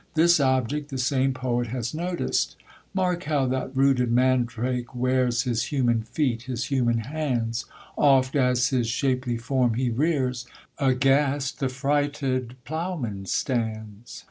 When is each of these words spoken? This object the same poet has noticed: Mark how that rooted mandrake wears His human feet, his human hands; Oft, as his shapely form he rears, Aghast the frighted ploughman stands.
This 0.15 0.39
object 0.39 0.89
the 0.89 0.97
same 0.97 1.31
poet 1.31 1.67
has 1.67 1.93
noticed: 1.93 2.55
Mark 2.91 3.25
how 3.25 3.45
that 3.45 3.69
rooted 3.77 4.11
mandrake 4.11 4.95
wears 4.95 5.43
His 5.43 5.65
human 5.65 6.01
feet, 6.01 6.41
his 6.45 6.63
human 6.65 6.97
hands; 6.97 7.65
Oft, 7.95 8.35
as 8.35 8.69
his 8.69 8.87
shapely 8.87 9.37
form 9.37 9.75
he 9.75 9.91
rears, 9.91 10.47
Aghast 10.79 11.59
the 11.59 11.69
frighted 11.69 12.55
ploughman 12.65 13.27
stands. 13.27 14.19